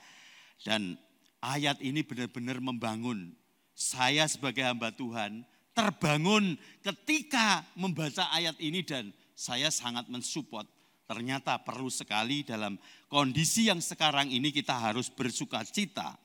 [0.64, 0.96] Dan
[1.44, 3.36] ayat ini benar-benar membangun.
[3.76, 5.44] Saya sebagai hamba Tuhan
[5.80, 10.68] terbangun ketika membaca ayat ini dan saya sangat mensupport.
[11.08, 12.78] Ternyata perlu sekali dalam
[13.10, 16.20] kondisi yang sekarang ini kita harus bersuka cita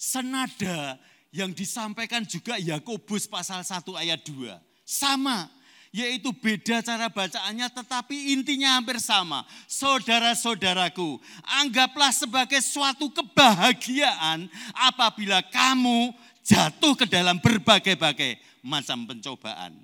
[0.00, 0.96] senada
[1.28, 4.56] yang disampaikan juga Yakobus pasal 1 ayat 2.
[4.82, 5.46] Sama,
[5.92, 9.44] yaitu beda cara bacaannya tetapi intinya hampir sama.
[9.68, 11.20] Saudara-saudaraku,
[11.60, 16.16] anggaplah sebagai suatu kebahagiaan apabila kamu
[16.50, 19.78] jatuh ke dalam berbagai-bagai macam pencobaan.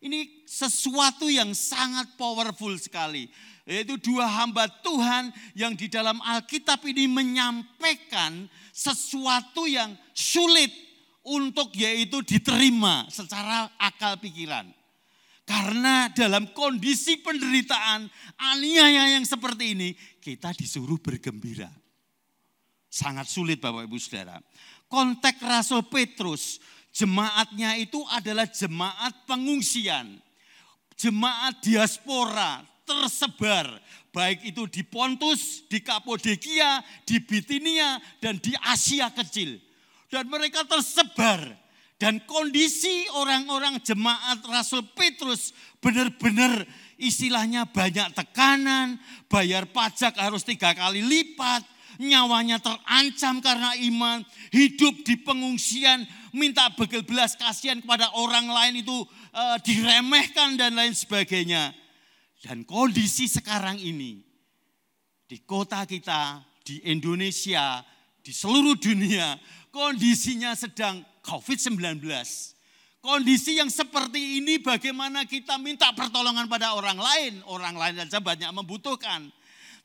[0.00, 3.28] Ini sesuatu yang sangat powerful sekali.
[3.66, 10.70] Yaitu dua hamba Tuhan yang di dalam Alkitab ini menyampaikan sesuatu yang sulit
[11.26, 14.70] untuk yaitu diterima secara akal pikiran.
[15.42, 18.06] Karena dalam kondisi penderitaan
[18.38, 19.90] aniaya yang seperti ini,
[20.22, 21.70] kita disuruh bergembira.
[22.86, 24.38] Sangat sulit Bapak Ibu Saudara.
[24.86, 26.62] Konteks Rasul Petrus,
[26.94, 30.22] jemaatnya itu adalah jemaat pengungsian.
[30.96, 33.66] Jemaat diaspora tersebar
[34.16, 39.60] baik itu di Pontus, di Kapodekia, di Bitinia, dan di Asia kecil.
[40.08, 41.44] Dan mereka tersebar.
[41.96, 46.64] Dan kondisi orang-orang jemaat Rasul Petrus benar-benar
[47.00, 49.00] istilahnya banyak tekanan,
[49.32, 51.64] bayar pajak harus tiga kali lipat,
[52.00, 56.04] nyawanya terancam karena iman, hidup di pengungsian,
[56.36, 58.96] minta begel belas kasihan kepada orang lain itu
[59.32, 61.72] uh, diremehkan dan lain sebagainya.
[62.44, 64.20] Dan kondisi sekarang ini
[65.26, 67.82] di kota kita, di Indonesia,
[68.22, 69.38] di seluruh dunia,
[69.74, 72.04] kondisinya sedang COVID-19.
[73.02, 78.50] Kondisi yang seperti ini bagaimana kita minta pertolongan pada orang lain, orang lain saja banyak
[78.50, 79.30] membutuhkan.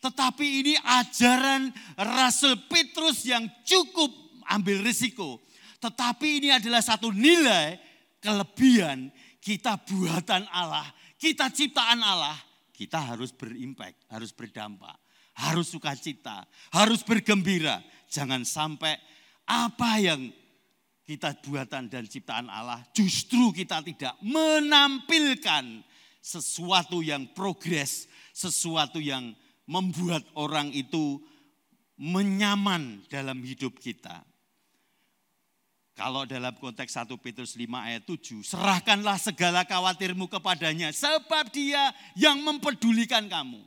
[0.01, 4.09] Tetapi ini ajaran Rasul Petrus yang cukup
[4.49, 5.37] ambil risiko.
[5.77, 7.77] Tetapi ini adalah satu nilai
[8.17, 10.85] kelebihan kita buatan Allah,
[11.17, 14.97] kita ciptaan Allah kita harus berimpact, harus berdampak,
[15.37, 17.77] harus sukacita, harus bergembira.
[18.09, 18.97] Jangan sampai
[19.45, 20.33] apa yang
[21.05, 25.85] kita buatan dan ciptaan Allah justru kita tidak menampilkan
[26.25, 29.37] sesuatu yang progres, sesuatu yang
[29.71, 31.23] membuat orang itu
[31.95, 34.19] menyaman dalam hidup kita.
[35.95, 42.41] Kalau dalam konteks 1 Petrus 5 ayat 7, serahkanlah segala khawatirmu kepadanya sebab dia yang
[42.43, 43.63] mempedulikan kamu.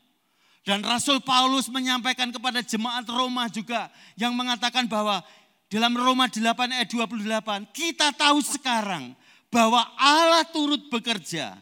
[0.64, 5.20] Dan Rasul Paulus menyampaikan kepada jemaat Roma juga yang mengatakan bahwa
[5.68, 6.40] dalam Roma 8
[6.72, 9.12] ayat 28, kita tahu sekarang
[9.52, 11.54] bahwa Allah turut bekerja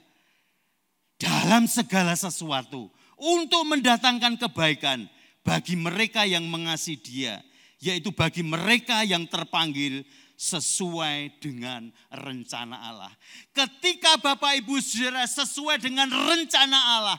[1.18, 2.88] dalam segala sesuatu
[3.22, 5.06] untuk mendatangkan kebaikan
[5.46, 7.38] bagi mereka yang mengasihi dia,
[7.78, 10.02] yaitu bagi mereka yang terpanggil
[10.34, 13.12] sesuai dengan rencana Allah.
[13.54, 17.18] Ketika Bapak Ibu Saudara sesuai dengan rencana Allah,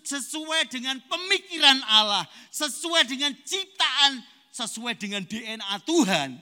[0.00, 4.24] sesuai dengan pemikiran Allah, sesuai dengan ciptaan,
[4.56, 6.40] sesuai dengan DNA Tuhan,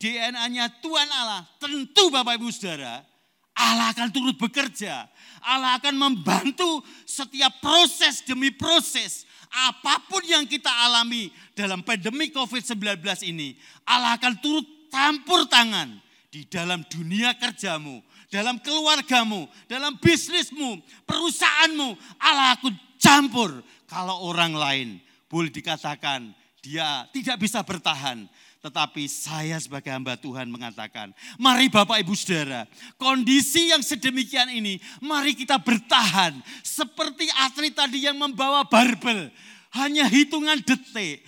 [0.00, 3.04] DNA-nya Tuhan Allah, tentu Bapak Ibu Saudara,
[3.52, 5.04] Allah akan turut bekerja.
[5.42, 9.26] Allah akan membantu setiap proses demi proses.
[9.52, 13.52] Apa pun yang kita alami dalam pandemi COVID-19 ini,
[13.84, 16.00] Allah akan turut campur tangan
[16.32, 18.00] di dalam dunia kerjamu,
[18.32, 21.88] dalam keluargamu, dalam bisnismu, perusahaanmu.
[22.16, 24.88] Allah akan campur kalau orang lain
[25.28, 26.32] boleh dikatakan
[26.62, 28.24] dia tidak bisa bertahan
[28.62, 32.62] tetapi saya sebagai hamba Tuhan mengatakan, mari Bapak Ibu Saudara,
[32.94, 36.38] kondisi yang sedemikian ini, mari kita bertahan.
[36.62, 39.34] Seperti atlet tadi yang membawa barbel,
[39.74, 41.26] hanya hitungan detik.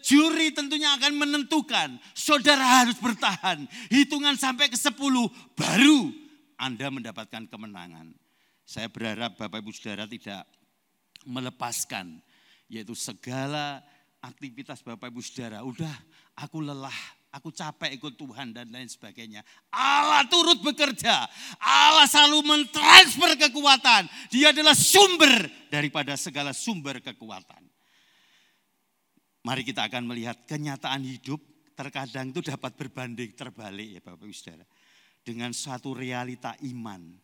[0.00, 3.68] Juri tentunya akan menentukan, saudara harus bertahan.
[3.92, 4.96] Hitungan sampai ke 10,
[5.52, 6.08] baru
[6.56, 8.16] Anda mendapatkan kemenangan.
[8.64, 10.48] Saya berharap Bapak Ibu Saudara tidak
[11.28, 12.20] melepaskan,
[12.72, 13.84] yaitu segala
[14.24, 15.60] aktivitas Bapak Ibu Saudara.
[15.66, 15.92] Udah
[16.36, 16.94] aku lelah,
[17.32, 19.40] aku capek ikut Tuhan dan lain sebagainya.
[19.72, 21.26] Allah turut bekerja.
[21.60, 24.06] Allah selalu mentransfer kekuatan.
[24.28, 27.64] Dia adalah sumber daripada segala sumber kekuatan.
[29.42, 31.42] Mari kita akan melihat kenyataan hidup
[31.74, 34.64] terkadang itu dapat berbanding terbalik ya Bapak Ibu Saudara.
[35.22, 37.14] Dengan suatu realita iman.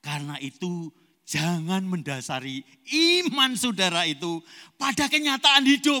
[0.00, 0.88] Karena itu
[1.28, 2.64] jangan mendasari
[3.20, 4.40] iman saudara itu
[4.80, 6.00] pada kenyataan hidup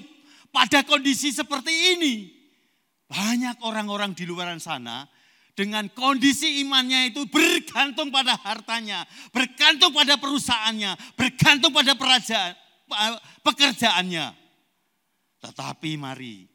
[0.50, 2.14] pada kondisi seperti ini.
[3.10, 5.06] Banyak orang-orang di luar sana
[5.58, 9.02] dengan kondisi imannya itu bergantung pada hartanya,
[9.34, 12.54] bergantung pada perusahaannya, bergantung pada perajaan,
[13.42, 14.30] pekerjaannya.
[15.42, 16.46] Tetapi mari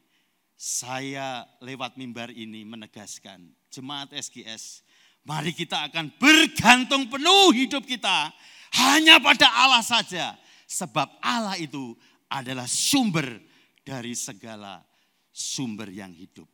[0.56, 4.80] saya lewat mimbar ini menegaskan, jemaat SGS,
[5.28, 8.32] mari kita akan bergantung penuh hidup kita
[8.80, 10.34] hanya pada Allah saja.
[10.66, 11.94] Sebab Allah itu
[12.26, 13.38] adalah sumber
[13.86, 14.82] dari segala
[15.30, 16.50] sumber yang hidup.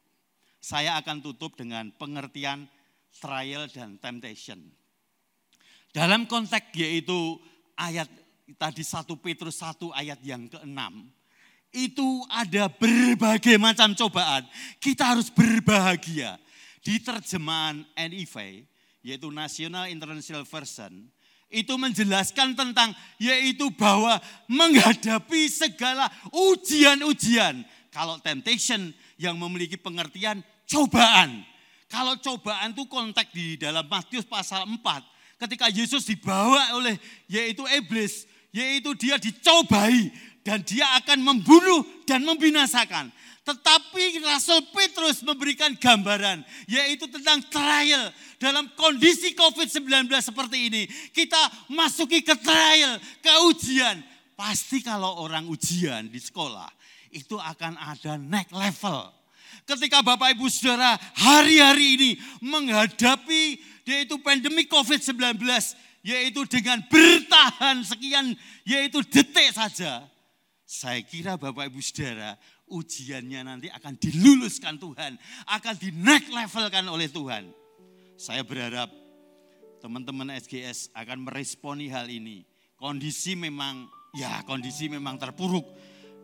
[0.60, 2.68] Saya akan tutup dengan pengertian
[3.16, 4.60] trial dan temptation.
[5.90, 7.40] Dalam konteks yaitu
[7.72, 8.06] ayat
[8.60, 10.80] tadi 1 Petrus 1 ayat yang ke-6.
[11.72, 14.44] Itu ada berbagai macam cobaan.
[14.76, 16.36] Kita harus berbahagia.
[16.84, 18.66] Di terjemahan NIV,
[19.00, 21.08] yaitu National International Version,
[21.52, 27.62] itu menjelaskan tentang yaitu bahwa menghadapi segala ujian-ujian.
[27.92, 28.90] Kalau temptation
[29.20, 31.44] yang memiliki pengertian cobaan.
[31.92, 34.80] Kalau cobaan itu konteks di dalam Matius pasal 4.
[35.36, 36.96] Ketika Yesus dibawa oleh
[37.28, 40.08] yaitu iblis, yaitu dia dicobai
[40.40, 43.12] dan dia akan membunuh dan membinasakan.
[43.42, 50.82] Tetapi Rasul Petrus memberikan gambaran, yaitu tentang trial dalam kondisi COVID-19 seperti ini.
[51.10, 53.98] Kita masuki ke trial, ke ujian.
[54.38, 56.70] Pasti kalau orang ujian di sekolah,
[57.10, 59.10] itu akan ada next level.
[59.66, 62.10] Ketika Bapak Ibu Saudara hari-hari ini
[62.42, 65.38] menghadapi yaitu pandemi COVID-19,
[66.02, 70.06] yaitu dengan bertahan sekian, yaitu detik saja.
[70.66, 72.38] Saya kira Bapak Ibu Saudara
[72.72, 77.52] ujiannya nanti akan diluluskan Tuhan, akan di next levelkan oleh Tuhan.
[78.16, 78.88] Saya berharap
[79.84, 82.48] teman-teman SGS akan meresponi hal ini.
[82.80, 85.68] Kondisi memang, ya kondisi memang terpuruk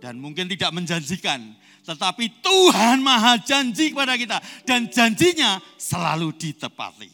[0.01, 1.55] dan mungkin tidak menjanjikan.
[1.83, 7.11] Tetapi Tuhan maha janji kepada kita dan janjinya selalu ditepati.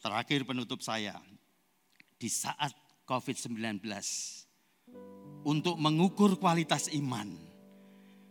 [0.00, 1.20] Terakhir penutup saya,
[2.16, 2.72] di saat
[3.04, 3.84] COVID-19,
[5.44, 7.28] untuk mengukur kualitas iman,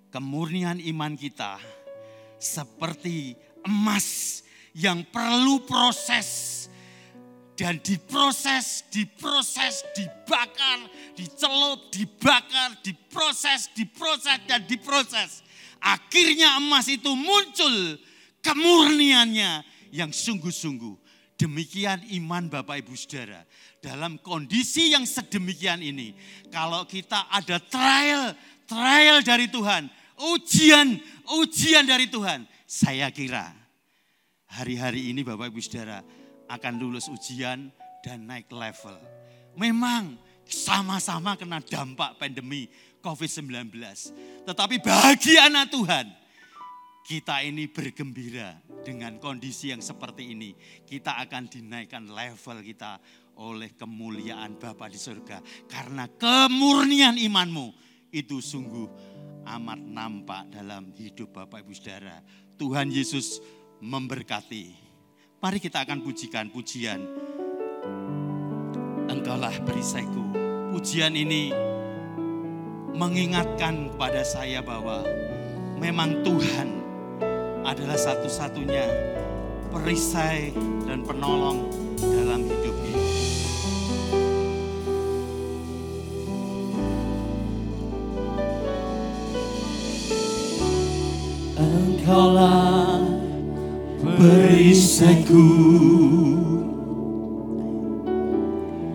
[0.09, 1.61] kemurnian iman kita
[2.41, 4.41] seperti emas
[4.73, 6.57] yang perlu proses
[7.59, 15.43] dan diproses, diproses, dibakar, dicelup, dibakar, diproses, diproses dan diproses.
[15.83, 17.99] Akhirnya emas itu muncul
[18.39, 20.95] kemurniannya yang sungguh-sungguh.
[21.35, 23.43] Demikian iman Bapak Ibu Saudara.
[23.79, 26.11] Dalam kondisi yang sedemikian ini,
[26.51, 28.35] kalau kita ada trial,
[28.67, 29.87] trial dari Tuhan,
[30.19, 30.99] ujian,
[31.39, 32.43] ujian dari Tuhan.
[32.69, 33.49] Saya kira
[34.45, 36.03] hari-hari ini Bapak Ibu Saudara
[36.51, 37.71] akan lulus ujian
[38.05, 38.99] dan naik level.
[39.57, 42.69] Memang sama-sama kena dampak pandemi
[43.01, 43.73] COVID-19.
[44.45, 46.05] Tetapi bahagia anak Tuhan,
[47.05, 50.53] kita ini bergembira dengan kondisi yang seperti ini.
[50.85, 53.01] Kita akan dinaikkan level kita
[53.39, 55.41] oleh kemuliaan Bapa di surga.
[55.65, 57.73] Karena kemurnian imanmu
[58.13, 58.89] itu sungguh
[59.57, 62.21] amat nampak dalam hidup Bapak Ibu Saudara.
[62.59, 63.41] Tuhan Yesus
[63.81, 64.77] memberkati.
[65.39, 67.01] Mari kita akan pujikan pujian.
[69.09, 70.21] Engkaulah perisaiku.
[70.69, 71.49] Pujian ini
[72.93, 75.01] mengingatkan kepada saya bahwa
[75.81, 76.69] memang Tuhan
[77.65, 78.85] adalah satu-satunya
[79.73, 80.53] perisai
[80.85, 82.68] dan penolong dalam hidup
[92.09, 93.05] Engkaulah
[94.01, 95.45] perisaiku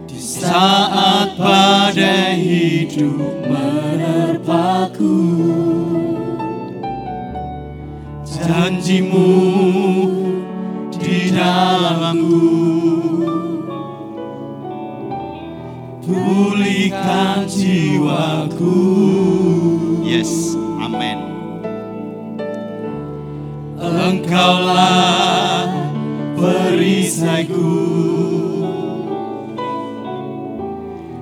[0.02, 5.30] di saat badai hidup menerpaku.
[8.26, 9.30] Janjimu
[10.90, 12.50] di dalamku
[16.02, 18.93] pulihkan jiwaku.
[24.34, 25.70] Engkaulah
[26.34, 27.70] perisaiku.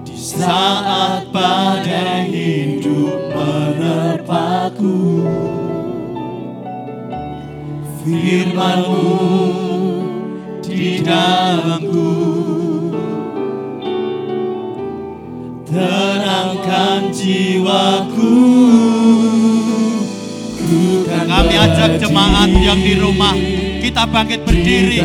[0.00, 5.28] Di saat badai hidup menerpaku
[8.00, 9.12] Firmanmu
[10.64, 12.16] di dalamku.
[15.68, 18.12] Tenangkan jiwaku.
[18.16, 19.01] Ku
[21.52, 23.36] Kami ajak jemaat yang di rumah,
[23.84, 25.04] kita bangkit berdiri.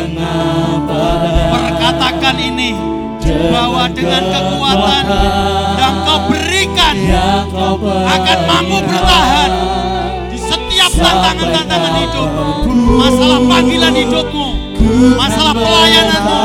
[1.52, 2.72] Perkatakan ini
[3.52, 5.04] bahwa dengan kekuatan
[5.76, 6.96] yang kau berikan
[7.84, 9.50] akan mampu bertahan
[10.32, 12.28] di setiap tantangan-tantangan hidup.
[12.96, 14.48] Masalah panggilan hidupmu,
[15.20, 16.40] masalah pelayananmu,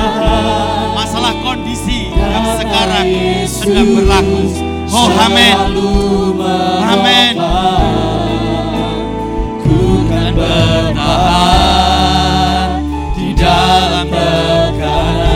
[0.99, 3.07] masalah kondisi yang sekarang
[3.47, 4.51] sedang berlaku.
[4.91, 5.55] Oh, amin.
[6.91, 7.33] Amin.
[10.34, 10.97] Bertahan
[13.13, 15.29] di dalam tekanan.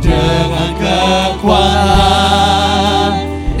[0.00, 2.08] Dengan kekuatan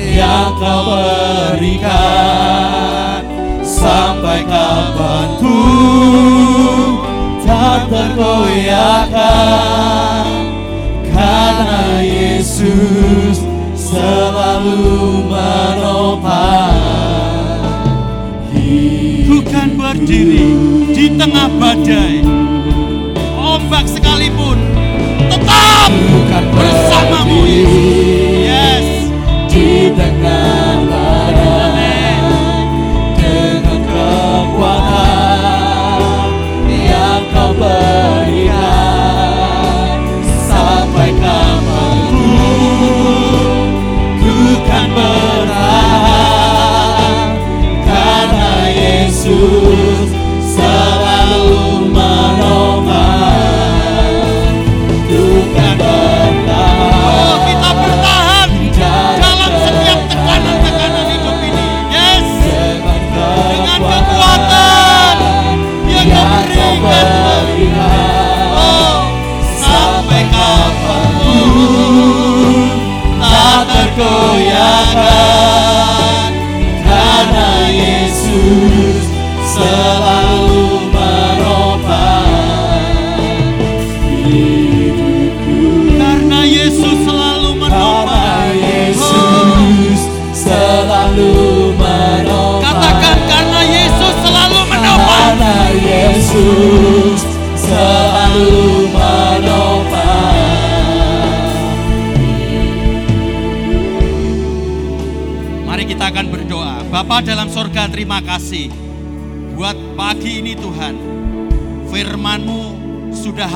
[0.00, 3.20] yang kau berikan
[3.60, 7.04] sampai kapan pun
[7.44, 10.24] tak tergoyahkan?
[11.12, 13.44] Karena Yesus
[13.76, 16.77] selalu menopang
[19.88, 20.52] berdiri
[20.92, 22.20] di tengah badai.
[23.40, 24.60] Ombak sekalipun
[25.32, 29.08] tetap bukan bersamamu Yes.
[29.48, 32.20] di tengah badai
[33.16, 35.08] dengan kekuatan
[36.68, 38.60] yang kau berikan
[40.52, 43.64] sampai kapan pun
[44.20, 44.36] ku
[44.68, 46.28] kan bertahan
[47.88, 49.77] karena Yesus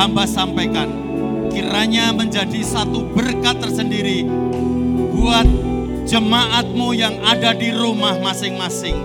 [0.03, 0.91] hamba sampaikan.
[1.55, 4.27] Kiranya menjadi satu berkat tersendiri
[5.15, 5.47] buat
[6.11, 8.99] jemaatmu yang ada di rumah masing-masing.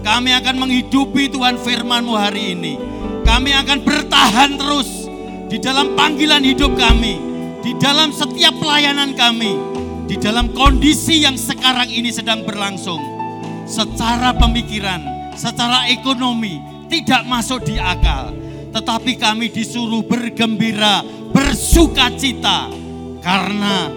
[0.00, 2.80] Kami akan menghidupi Tuhan firmanmu hari ini.
[3.28, 5.04] Kami akan bertahan terus
[5.52, 7.20] di dalam panggilan hidup kami.
[7.60, 9.52] Di dalam setiap pelayanan kami.
[10.08, 13.02] Di dalam kondisi yang sekarang ini sedang berlangsung.
[13.68, 15.04] Secara pemikiran,
[15.36, 16.56] secara ekonomi
[16.88, 18.32] tidak masuk di akal.
[18.78, 21.02] Tetapi kami disuruh bergembira,
[21.34, 22.70] bersuka cita.
[23.18, 23.90] Karena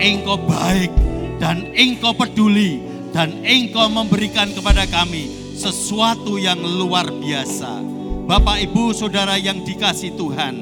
[0.00, 0.88] engkau baik
[1.36, 2.80] dan engkau peduli
[3.12, 7.84] dan engkau memberikan kepada kami sesuatu yang luar biasa.
[8.24, 10.54] Bapak, Ibu, Saudara yang dikasih Tuhan,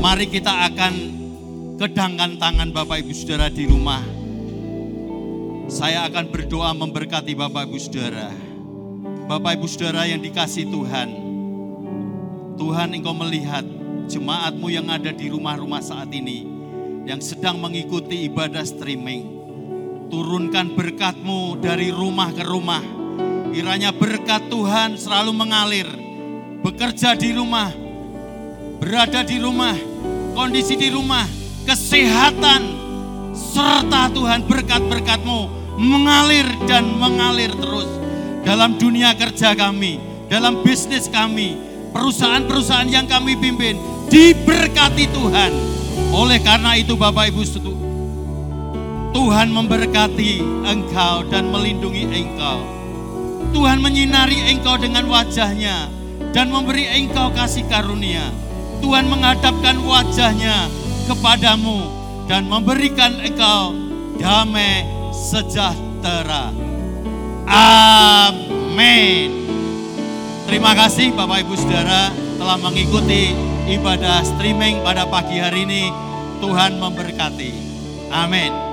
[0.00, 0.94] mari kita akan
[1.76, 4.00] kedangkan tangan Bapak, Ibu, Saudara di rumah.
[5.68, 8.32] Saya akan berdoa memberkati Bapak, Ibu, Saudara.
[9.26, 11.25] Bapak Ibu Saudara yang dikasih Tuhan,
[12.56, 13.62] Tuhan engkau melihat
[14.08, 16.48] jemaatmu yang ada di rumah-rumah saat ini,
[17.04, 19.36] yang sedang mengikuti ibadah streaming.
[20.08, 22.80] Turunkan berkatmu dari rumah ke rumah.
[23.52, 25.88] Kiranya berkat Tuhan selalu mengalir.
[26.64, 27.70] Bekerja di rumah,
[28.80, 29.76] berada di rumah,
[30.32, 31.28] kondisi di rumah,
[31.68, 32.62] kesehatan,
[33.36, 35.40] serta Tuhan berkat-berkatmu
[35.76, 37.86] mengalir dan mengalir terus
[38.42, 40.00] dalam dunia kerja kami,
[40.32, 41.54] dalam bisnis kami,
[41.96, 43.80] perusahaan-perusahaan yang kami pimpin,
[44.12, 45.52] diberkati Tuhan.
[46.12, 47.42] Oleh karena itu Bapak Ibu
[49.16, 52.60] Tuhan memberkati engkau dan melindungi engkau.
[53.56, 55.88] Tuhan menyinari engkau dengan wajahnya
[56.36, 58.28] dan memberi engkau kasih karunia.
[58.84, 60.68] Tuhan menghadapkan wajahnya
[61.08, 61.88] kepadamu
[62.28, 63.72] dan memberikan engkau
[64.20, 64.84] damai
[65.16, 66.52] sejahtera.
[67.48, 69.55] Amin.
[70.46, 73.34] Terima kasih Bapak Ibu Saudara telah mengikuti
[73.66, 75.90] ibadah streaming pada pagi hari ini.
[76.38, 77.52] Tuhan memberkati.
[78.14, 78.65] Amin.